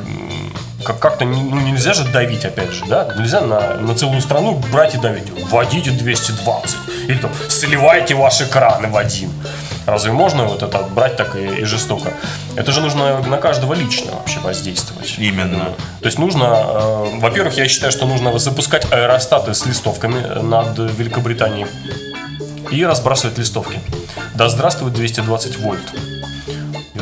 [0.83, 3.09] как- как-то ну, нельзя же давить, опять же, да?
[3.17, 5.31] Нельзя на, на целую страну брать и давить.
[5.51, 6.77] Вводите 220.
[7.09, 9.31] Или там сливайте ваши краны в один.
[9.87, 12.13] Разве можно вот это брать так и, и жестоко?
[12.57, 15.15] Это же нужно на каждого лично вообще воздействовать.
[15.19, 15.71] Именно.
[16.01, 21.67] То есть нужно, э, во-первых, я считаю, что нужно запускать аэростаты с листовками над Великобританией
[22.71, 23.81] и разбрасывать листовки.
[24.35, 25.83] Да здравствует 220 вольт.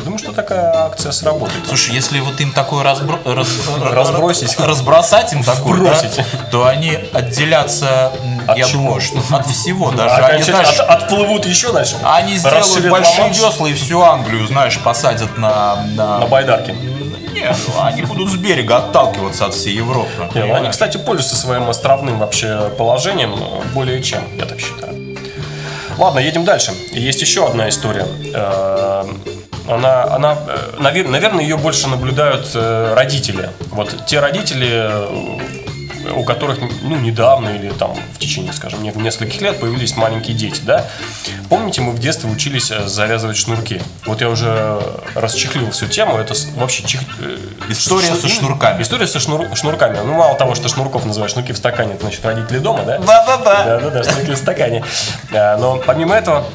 [0.01, 1.63] Я думаю, что такая акция сработает.
[1.67, 3.47] Слушай, если вот им такое разбро- раз-
[3.79, 4.59] Разбросить.
[4.59, 8.11] разбросать им такое, да, то они отделятся,
[8.47, 8.81] От я чего?
[8.81, 10.15] думаю, что от всего даже.
[10.15, 11.97] А Они, знаешь, от- отплывут еще дальше.
[12.03, 15.75] они сделают Расширят большие Ла-Манш весла и всю Англию, знаешь, посадят на...
[15.95, 16.17] на...
[16.21, 16.73] на байдарке.
[16.73, 20.09] Нет, ну, они будут с берега отталкиваться от всей Европы.
[20.33, 24.97] Не, ну они, кстати, пользуются своим островным вообще положением э, более чем, я так считаю.
[25.97, 26.73] Ладно, едем дальше.
[26.91, 28.07] Есть еще одна история.
[29.67, 33.49] Она, она, э, навер- наверное, ее больше наблюдают э, родители.
[33.69, 35.37] Вот те родители, э,
[36.15, 40.59] у которых ну, недавно или там в течение, скажем, не- нескольких лет появились маленькие дети,
[40.63, 40.85] да?
[41.47, 43.79] Помните, мы в детстве учились завязывать шнурки?
[44.07, 44.81] Вот я уже
[45.13, 46.83] расчехлил всю тему, это вообще
[47.19, 47.37] э,
[47.69, 48.81] История ш- со шнурками.
[48.81, 49.97] История со шнур- шнурками.
[50.03, 52.97] Ну, мало того, что шнурков называют шнурки в стакане, это значит родители дома, да?
[52.97, 53.63] Да-да-да.
[53.63, 54.83] Да, да, да, шнурки в стакане.
[55.31, 56.45] Но помимо этого,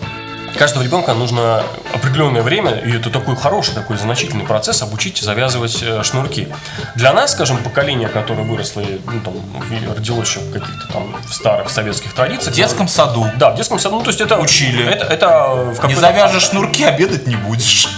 [0.57, 1.63] каждого ребенка нужно
[1.95, 6.49] определенное время, и это такой хороший, такой значительный процесс, обучить завязывать э, шнурки.
[6.95, 9.35] Для нас, скажем, поколение, которое выросло ну, там,
[9.95, 12.53] родилось еще в каких-то там старых советских традициях.
[12.53, 13.27] В детском саду.
[13.37, 13.97] Да, в детском саду.
[13.97, 14.85] Ну, то есть это Учили.
[14.85, 17.89] Это, это в Не завяжешь шнурки, обедать не будешь.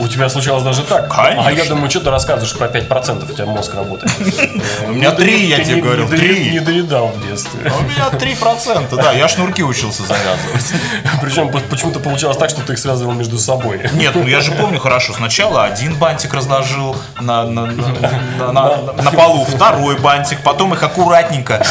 [0.00, 1.14] У тебя случалось даже так?
[1.14, 1.46] Конечно.
[1.46, 4.12] А я думаю, что ты рассказываешь про 5% у тебя мозг работает.
[4.86, 6.50] У меня три, я Ты тебе говорю, не доед- три.
[6.50, 7.60] Не доедал в детстве.
[7.78, 10.64] У меня 3%, да, я шнурки учился завязывать.
[11.22, 13.80] Причем по- почему-то получалось так, что ты их связывал между собой.
[13.92, 19.10] Нет, ну я же помню хорошо, сначала один бантик разложил на, на, на, на- на
[19.10, 21.62] полу, второй бантик, потом их аккуратненько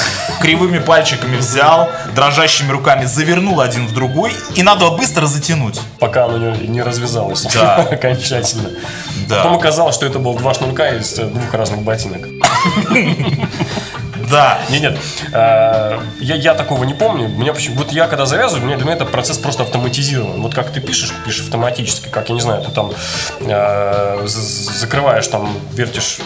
[0.42, 5.80] кривыми пальчиками взял, дрожащими руками завернул один в другой, и надо было быстро затянуть.
[6.00, 7.88] Пока оно не, не развязалось Да.
[8.20, 8.70] окончательно.
[9.28, 9.38] Да.
[9.38, 12.28] Потом оказалось, что это было два шнурка из двух разных ботинок.
[14.30, 14.60] Да.
[14.70, 14.98] Нет, нет,
[15.34, 17.28] э, я, я такого не помню.
[17.30, 20.42] Меня почему, вот я когда завязываю, мне для меня этот процесс просто автоматизирован.
[20.42, 22.92] Вот как ты пишешь, пишешь автоматически, как я не знаю, ты там
[23.40, 26.20] э, з- закрываешь, там вертишь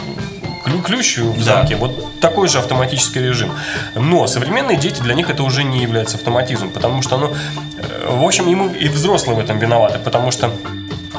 [0.65, 1.43] клю- ключ в Да.
[1.59, 1.77] замке.
[1.77, 3.53] Вот такой же автоматический режим.
[3.95, 7.27] Но современные дети для них это уже не является автоматизмом, потому что, ну,
[7.77, 10.51] э, в общем, ему и взрослые в этом виноваты, потому что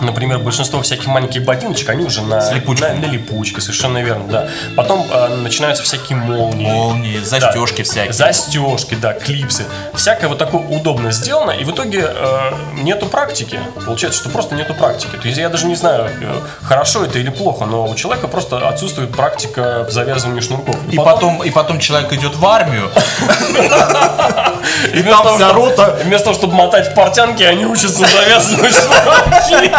[0.00, 2.98] Например, большинство всяких маленьких ботиночек, они уже на, липучками.
[3.00, 4.48] на, на липучке, совершенно верно, да.
[4.76, 6.66] Потом э, начинаются всякие молнии.
[6.66, 7.90] Молнии, застежки Да.
[7.90, 8.12] всякие.
[8.12, 9.64] Застежки, да, клипсы.
[9.94, 12.50] Всякое вот такое удобно сделано, и в итоге э,
[12.82, 13.60] нету практики.
[13.86, 15.16] Получается, что просто нету практики.
[15.16, 18.68] То есть я даже не знаю, э, хорошо это или плохо, но у человека просто
[18.68, 20.76] отсутствует практика в завязывании шнурков.
[20.90, 22.90] И потом, и потом человек идет в армию,
[24.94, 29.70] и там вся рота- Вместо того, чтобы мотать в они учатся завязывать шнурки.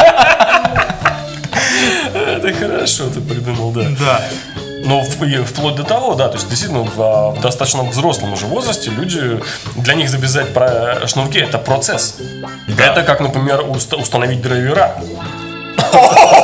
[2.14, 3.84] Это хорошо ты придумал, да.
[4.00, 4.22] да.
[4.86, 8.92] Но вплоть до того, да, то есть действительно в, а, в достаточно взрослом уже возрасте
[8.92, 9.42] люди,
[9.76, 12.18] для них завязать про шнурки это процесс.
[12.78, 14.96] Это как, например, уст- установить драйвера.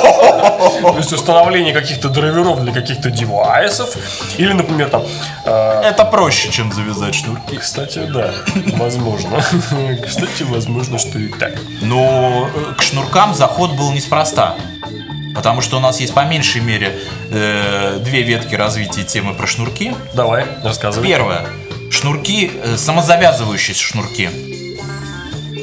[0.81, 3.95] То есть установление каких-то драйверов для каких-то девайсов.
[4.37, 5.03] Или, например, там...
[5.45, 7.57] э, Это проще, чем завязать шнурки.
[7.57, 8.31] Кстати, да,
[8.77, 9.41] возможно.
[10.05, 11.53] Кстати, возможно, что и так.
[11.81, 14.55] Но э, к шнуркам заход был неспроста.
[15.35, 19.95] Потому что у нас есть по меньшей мере э, две ветки развития темы про шнурки.
[20.13, 21.07] Давай, рассказывай.
[21.07, 21.45] Первое.
[21.89, 24.29] Шнурки, э, самозавязывающиеся шнурки.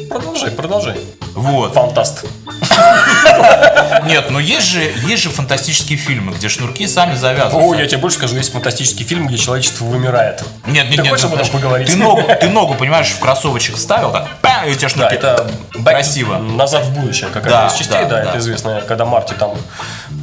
[0.09, 0.97] Продолжай, продолжай.
[1.35, 1.75] Вот.
[1.75, 2.25] Фантаст.
[4.05, 7.71] Нет, но есть же, есть же фантастические фильмы, где шнурки сами завязываются.
[7.71, 10.43] О, я тебе больше скажу, есть фантастический фильм, где человечество вымирает.
[10.67, 11.53] Нет, нет, Ты нет, хочешь об этом подожди.
[11.53, 11.89] поговорить?
[11.89, 15.15] Ты ногу, ты ногу, понимаешь, в кроссовочек вставил, так, пам, и у тебя Да, шнурки.
[15.15, 15.51] это
[15.85, 16.39] красиво.
[16.39, 18.31] Назад в будущее, как Да, одна из частей, да, да, да.
[18.31, 19.55] это известно, когда Марти там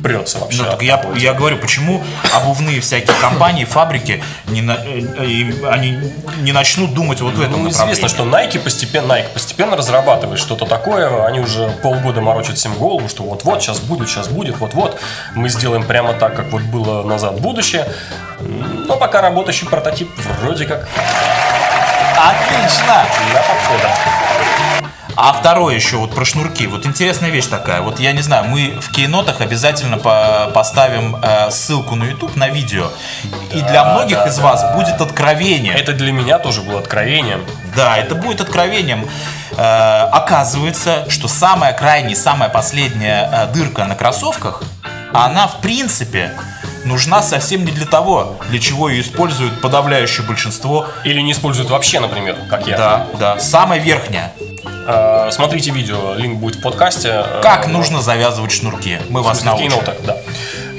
[0.05, 0.61] прется вообще.
[0.61, 5.97] Ну, так я, я говорю, почему обувные всякие компании, фабрики, не на- э, э, они
[6.41, 7.93] не начнут думать вот в этом Ну, направлении?
[7.95, 11.25] известно, что Nike постепенно, Nike постепенно разрабатывает что-то такое.
[11.25, 14.99] Они уже полгода морочат всем голову, что вот-вот, сейчас будет, сейчас будет, вот-вот.
[15.33, 17.87] Мы сделаем прямо так, как вот было назад в будущее.
[18.87, 20.09] Но пока работающий прототип
[20.43, 20.87] вроде как
[22.17, 23.05] Отлично!
[23.33, 24.24] на подходах.
[25.25, 26.67] А второе еще вот про шнурки.
[26.67, 27.81] Вот интересная вещь такая.
[27.81, 32.47] Вот я не знаю, мы в кейнотах обязательно по- поставим э, ссылку на YouTube на
[32.47, 32.91] видео.
[33.51, 34.43] И для многих да, из да.
[34.43, 35.73] вас будет откровение.
[35.73, 37.43] Это для меня тоже было откровением.
[37.75, 39.09] Да, это будет откровением.
[39.57, 44.61] Э, оказывается, что самая крайняя, самая последняя э, дырка на кроссовках,
[45.11, 46.33] она в принципе
[46.83, 50.85] нужна совсем не для того, для чего ее используют подавляющее большинство.
[51.03, 52.77] Или не используют вообще, например, как я.
[52.77, 53.39] Да, да.
[53.39, 54.31] Самая верхняя.
[54.85, 57.09] Э, Смотрите видео, линк будет в подкасте.
[57.25, 58.99] Э, Как нужно завязывать шнурки?
[59.09, 59.69] Мы вас научим.
[59.69, 60.17] кейнотах, да.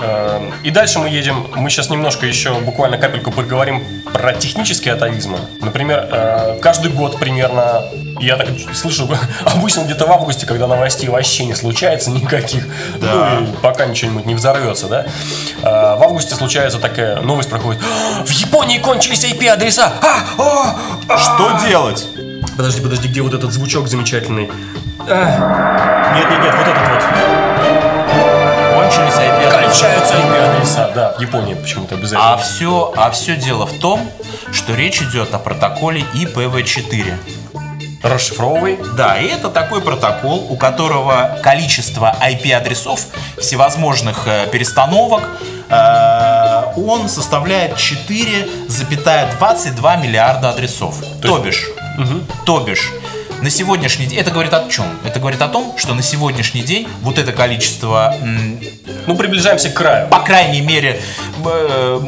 [0.00, 5.38] Э, И дальше мы едем, мы сейчас немножко еще буквально капельку поговорим про технические атовизмы.
[5.60, 7.82] Например, каждый год примерно,
[8.20, 9.08] я так слышу,
[9.44, 12.66] обычно где-то в августе, когда новостей вообще не случается никаких,
[13.00, 13.12] Да.
[13.40, 15.06] ну и пока ничего не взорвется, да,
[15.62, 19.92] в августе случается такая новость проходит, «А, в Японии кончились IP-адреса!
[20.02, 20.42] А,
[21.08, 22.06] о, Что делать?
[22.56, 24.50] Подожди, подожди, где вот этот звучок замечательный?
[25.06, 27.02] Нет, нет, нет, вот этот вот.
[28.74, 29.62] Кончились IP -адреса.
[29.62, 30.90] Кончаются IP-адреса.
[30.94, 32.32] Да, в Японии почему-то обязательно.
[32.32, 34.10] А все, а все дело в том,
[34.52, 37.14] что речь идет о протоколе IPv4.
[38.02, 38.78] Расшифровывай.
[38.96, 43.06] Да, и это такой протокол, у которого количество IP-адресов
[43.38, 45.22] всевозможных э, перестановок
[45.68, 50.94] э, он составляет 4,22 миллиарда адресов.
[51.20, 51.64] То, бишь,
[52.44, 52.90] то бишь,
[53.42, 54.86] на сегодняшний день, это говорит о чем?
[55.04, 58.58] Это говорит о том, что на сегодняшний день вот это количество, м,
[59.06, 60.08] Ну, приближаемся к краю.
[60.08, 61.00] по крайней мере,
[61.44, 62.00] э,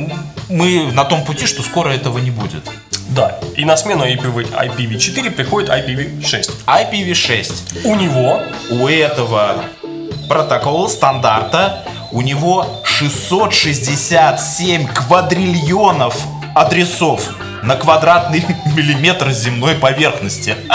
[0.48, 2.62] мы на том пути, что скоро этого не будет.
[3.10, 3.38] Да.
[3.56, 6.50] И на смену IPv- IPv4 приходит IPv6.
[6.66, 7.52] IPv6.
[7.84, 9.64] У него У этого
[10.28, 16.16] протокола стандарта у него 667 квадриллионов
[16.54, 17.22] адресов
[17.62, 18.44] на квадратный
[18.74, 20.56] миллиметр земной поверхности.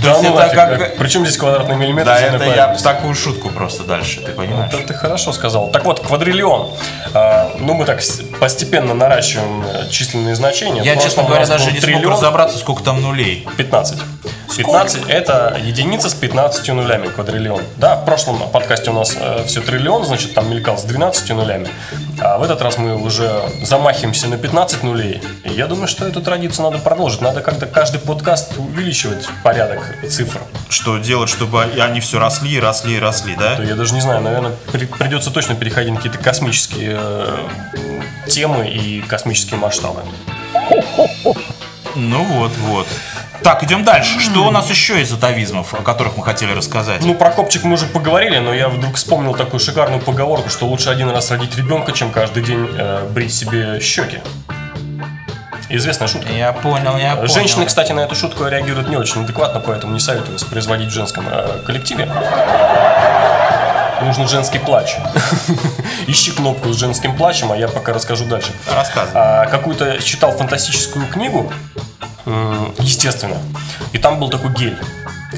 [0.00, 2.06] Да ну это нафиг, как- Причем здесь квадратный миллиметр?
[2.10, 4.72] Да, это я такую шутку просто дальше, ты понимаешь?
[4.72, 5.70] Это ты хорошо сказал.
[5.70, 6.70] Так вот, квадриллион.
[7.14, 8.00] А, ну, мы так
[8.40, 10.82] постепенно наращиваем численные значения.
[10.82, 13.46] Я, честно говоря, даже не смог разобраться, сколько там нулей.
[13.56, 13.98] 15.
[14.56, 17.62] 15 это единица с 15 нулями, квадриллион.
[17.76, 21.68] Да, в прошлом подкасте у нас все триллион, значит, там мелькал с 12 нулями.
[22.20, 23.30] А в этот раз мы уже
[23.62, 25.22] замахиваемся на 15 нулей.
[25.44, 27.20] И я думаю, что эту традицию надо продолжить.
[27.20, 30.40] Надо как-то каждый подкаст увеличивать порядок цифр.
[30.68, 33.56] Что делать, чтобы они все росли, росли, и росли, да?
[33.56, 37.46] То Я даже не знаю, наверное, при- придется точно переходить на какие-то космические э,
[38.28, 40.00] темы и космические масштабы.
[41.94, 42.86] Ну вот, вот.
[43.42, 44.20] Так, идем дальше.
[44.20, 47.02] Что у нас еще из атовизмов, о которых мы хотели рассказать?
[47.04, 50.90] Ну, про копчик мы уже поговорили, но я вдруг вспомнил такую шикарную поговорку, что лучше
[50.90, 54.18] один раз родить ребенка, чем каждый день э, брить себе щеки.
[55.70, 56.32] Известная шутка.
[56.32, 57.28] Я понял, я понял.
[57.28, 61.26] Женщины, кстати, на эту шутку реагируют не очень адекватно, поэтому не советую воспроизводить в женском
[61.30, 62.08] э, коллективе.
[64.00, 64.96] Нужен женский плач.
[66.06, 68.52] Ищи кнопку с женским плачем, а я пока расскажу дальше.
[68.72, 69.12] Рассказывай.
[69.14, 71.52] А, какую-то читал фантастическую книгу,
[72.78, 73.36] естественно,
[73.92, 74.76] и там был такой гель,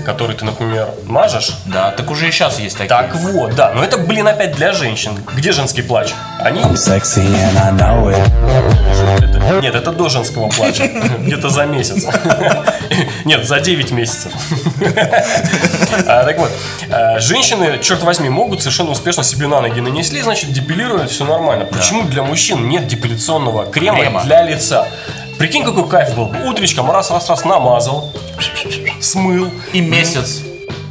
[0.04, 2.88] который ты, например, мажешь, Да, так уже и сейчас есть такие.
[2.88, 5.12] так вот, да, но это, блин, опять для женщин.
[5.34, 6.10] Где женский плач?
[6.40, 6.62] Они...
[6.62, 9.24] Sexy and I know it.
[9.24, 10.86] это- Нет, это до женского плача.
[11.18, 12.06] Где-то за месяц.
[13.24, 14.32] Нет, за 9 месяцев.
[16.06, 16.50] А, Так вот,
[16.88, 21.64] э, женщины, черт возьми, могут совершенно успешно себе на ноги нанесли, значит, депилируют, все нормально.
[21.64, 24.22] Почему для мужчин нет депиляционного Крема.
[24.24, 24.86] для лица?
[25.40, 26.36] Прикинь, какой кайф был бы.
[26.50, 28.12] Утречком раз-раз-раз намазал,
[29.00, 30.42] смыл, И месяц.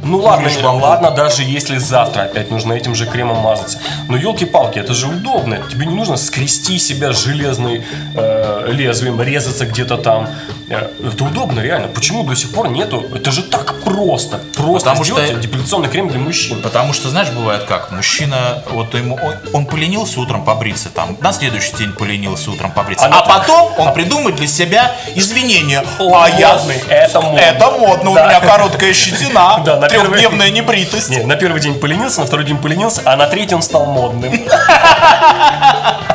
[0.02, 0.82] Ну ладно, не- бамбук.
[0.82, 3.78] ладно, даже если завтра опять нужно этим же кремом мазаться.
[4.08, 5.58] Но елки-палки, это же удобно.
[5.70, 7.84] Тебе не нужно скрести себя железной
[8.14, 10.28] э, лезвием, резаться где-то там.
[10.70, 11.88] Э, Это удобно, реально.
[11.88, 13.04] Почему до сих пор нету?
[13.14, 14.38] Это же так просто.
[14.56, 16.62] Просто Потому что- сделать депиляционный крем для мужчин.
[16.62, 21.32] Потому что, знаешь, бывает как, мужчина, вот ему, он, он поленился утром побриться, там, на
[21.32, 25.84] следующий день поленился утром побриться, А а, потом он придумает для себя извинения.
[25.98, 27.38] О, а я, модный, с- это модно.
[27.38, 28.24] это модно, Да.
[28.24, 31.10] у меня короткая щетина, Да, на первый- трехдневная небритость.
[31.10, 34.32] Не, на первый день поленился, на второй день поленился, а на третий он стал модным.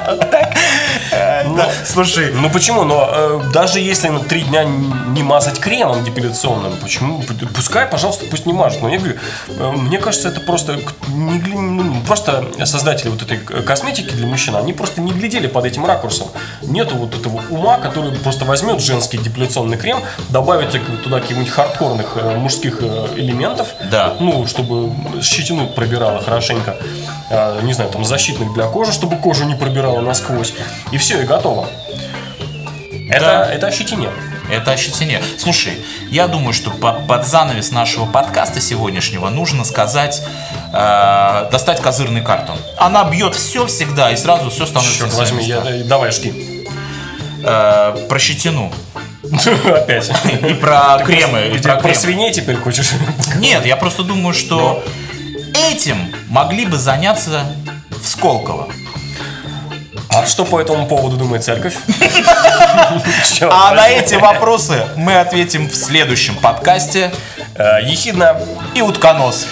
[1.86, 2.84] Слушай, Ну почему?
[2.84, 7.24] Но э, даже если на три дня не мазать кремом депиляционным, почему?
[7.54, 8.82] Пускай, пожалуйста, пусть не мажут.
[8.82, 9.16] Но я говорю,
[9.48, 14.74] э, мне кажется, это просто не ну, просто создатели вот этой косметики для мужчин, они
[14.74, 16.28] просто не глядели под этим ракурсом.
[16.64, 20.72] Нету вот этого ума, который просто возьмет женский депиляционный крем, добавит
[21.04, 24.16] туда каких-нибудь хардкорных э, мужских э, элементов, Да.
[24.20, 26.78] ну, чтобы щетину пробирала хорошенько,
[27.64, 30.54] не знаю, там защитных для кожи, чтобы кожу не пробирала насквозь,
[30.92, 31.68] и все, и готово.
[33.10, 33.52] Это, Да.
[33.54, 34.10] это ощетине.
[34.52, 35.22] это ощущение.
[35.38, 35.74] Слушай,
[36.12, 40.22] я думаю, что по- под занавес нашего подкаста сегодняшнего нужно сказать,
[40.74, 42.58] э, достать козырный картон.
[42.78, 46.68] Она бьет все всегда, и сразу все становится Черт возьми, я, э, давай жги.
[47.44, 48.72] Э, про щетину.
[49.66, 50.12] Опять.
[50.48, 51.60] И про кремы.
[51.82, 52.92] про свиней теперь хочешь?
[53.38, 54.84] Нет, я просто думаю, что
[55.76, 57.46] этим могли бы заняться
[57.90, 58.70] в Сколково.
[60.10, 61.76] А что по этому поводу думает церковь?
[63.42, 67.12] А на эти вопросы мы ответим в следующем подкасте.
[67.56, 68.40] Э, Ехидна.
[68.74, 69.48] И утконос.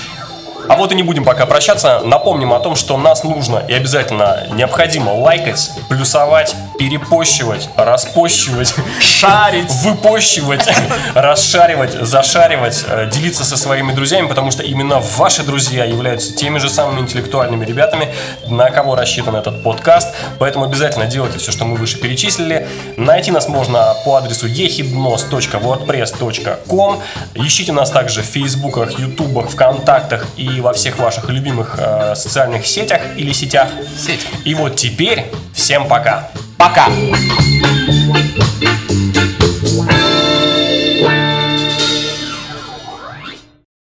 [0.69, 2.02] А вот и не будем пока прощаться.
[2.04, 9.69] Напомним о том, что нас нужно и обязательно необходимо лайкать, плюсовать, перепощивать, распощивать, Шарить.
[9.84, 10.67] выпощивать,
[11.15, 16.69] расшаривать, зашаривать, э, делиться со своими друзьями, потому что именно ваши друзья являются теми же
[16.69, 18.13] самыми интеллектуальными ребятами,
[18.47, 20.13] на кого рассчитан этот подкаст.
[20.39, 22.67] Поэтому обязательно делайте все, что мы выше перечислили.
[22.97, 27.02] Найти нас можно по адресу ehidnos.wordpress.com.
[27.36, 33.02] Ищите нас также в фейсбуках, ютубах, вконтактах и во всех ваших любимых э, социальных сетях
[33.18, 33.70] или сетях.
[33.98, 34.26] Сеть.
[34.46, 36.30] И вот теперь всем пока.
[36.58, 36.88] Пока.
[36.88, 38.83] Sexy